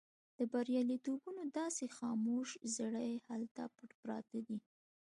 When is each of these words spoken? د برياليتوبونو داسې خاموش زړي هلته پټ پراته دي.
د 0.37 0.39
برياليتوبونو 0.53 1.41
داسې 1.59 1.85
خاموش 1.97 2.49
زړي 2.77 3.11
هلته 3.27 3.61
پټ 3.75 3.89
پراته 4.01 4.39
دي. 4.47 4.59